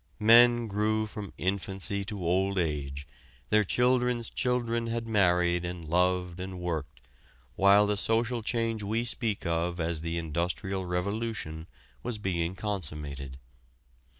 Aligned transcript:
Men 0.17 0.65
grew 0.65 1.05
from 1.05 1.31
infancy 1.37 2.03
to 2.05 2.25
old 2.25 2.57
age, 2.57 3.07
their 3.51 3.63
children's 3.63 4.31
children 4.31 4.87
had 4.87 5.05
married 5.05 5.63
and 5.63 5.85
loved 5.85 6.39
and 6.39 6.59
worked 6.59 7.01
while 7.55 7.85
the 7.85 7.95
social 7.95 8.41
change 8.41 8.81
we 8.81 9.05
speak 9.05 9.45
of 9.45 9.79
as 9.79 10.01
the 10.01 10.17
industrial 10.17 10.87
revolution 10.87 11.67
was 12.01 12.17
being 12.17 12.55
consummated. 12.55 13.37